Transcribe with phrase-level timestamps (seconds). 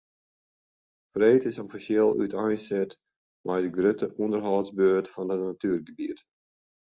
[1.11, 2.91] Freed is offisjeel úteinset
[3.45, 6.19] mei de grutte ûnderhâldsbeurt fan it natuergebiet.